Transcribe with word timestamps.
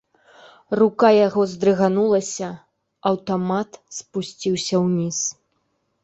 Рука 0.79 1.09
яго 1.27 1.41
здрыганулася, 1.51 2.47
аўтамат 3.09 3.69
спусціўся 3.97 4.75
ўніз. 4.87 5.17